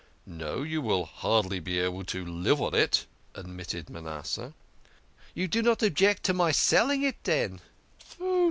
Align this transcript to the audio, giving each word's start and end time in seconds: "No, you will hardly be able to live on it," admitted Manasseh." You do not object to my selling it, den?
"No, 0.25 0.63
you 0.63 0.81
will 0.81 1.05
hardly 1.05 1.59
be 1.59 1.77
able 1.77 2.03
to 2.05 2.25
live 2.25 2.59
on 2.59 2.73
it," 2.73 3.05
admitted 3.35 3.87
Manasseh." 3.87 4.55
You 5.35 5.47
do 5.47 5.61
not 5.61 5.83
object 5.83 6.23
to 6.23 6.33
my 6.33 6.51
selling 6.51 7.03
it, 7.03 7.21
den? 7.21 7.61